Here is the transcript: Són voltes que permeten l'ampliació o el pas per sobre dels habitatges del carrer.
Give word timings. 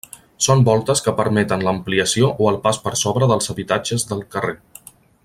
Són 0.45 0.63
voltes 0.69 1.03
que 1.07 1.13
permeten 1.19 1.65
l'ampliació 1.67 2.31
o 2.45 2.49
el 2.53 2.59
pas 2.67 2.83
per 2.87 2.97
sobre 3.05 3.29
dels 3.33 3.55
habitatges 3.55 4.11
del 4.15 4.29
carrer. 4.37 4.57